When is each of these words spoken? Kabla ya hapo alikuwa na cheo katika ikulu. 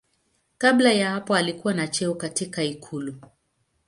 Kabla 0.57 0.93
ya 0.93 1.11
hapo 1.11 1.35
alikuwa 1.35 1.73
na 1.73 1.87
cheo 1.87 2.15
katika 2.15 2.63
ikulu. 2.63 3.15